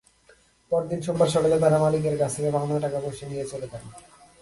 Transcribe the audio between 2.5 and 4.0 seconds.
পাওনা টাকাপয়সা নিয়ে চলে যান।